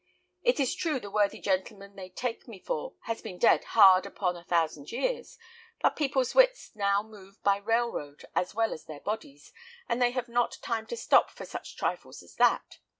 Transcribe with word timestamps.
It 0.41 0.59
is 0.59 0.73
true 0.73 0.99
the 0.99 1.11
worthy 1.11 1.39
gentleman 1.39 1.95
they 1.95 2.09
take 2.09 2.47
me 2.47 2.57
for 2.59 2.95
has 3.03 3.21
been 3.21 3.37
dead 3.37 3.65
hard 3.77 4.07
upon 4.07 4.35
a 4.35 4.43
thousand 4.43 4.91
years; 4.91 5.37
but 5.79 5.95
people's 5.95 6.33
wits 6.33 6.71
now 6.75 7.03
move 7.03 7.39
by 7.43 7.57
railroad 7.57 8.25
as 8.33 8.55
well 8.55 8.73
as 8.73 8.85
their 8.85 9.01
bodies, 9.01 9.53
and 9.87 10.01
they 10.01 10.09
have 10.09 10.27
not 10.27 10.57
time 10.63 10.87
to 10.87 10.97
stop 10.97 11.29
for 11.29 11.45
such 11.45 11.77
trifles 11.77 12.23
as 12.23 12.33
that. 12.37 12.79